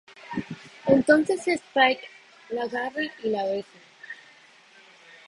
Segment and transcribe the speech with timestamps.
[0.87, 2.01] Entonces Spike
[2.49, 3.69] la agarra y la besa.